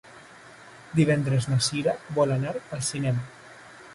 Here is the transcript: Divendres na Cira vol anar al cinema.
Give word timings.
Divendres 0.99 1.47
na 1.51 1.59
Cira 1.67 1.95
vol 2.17 2.35
anar 2.39 2.57
al 2.79 2.83
cinema. 2.91 3.29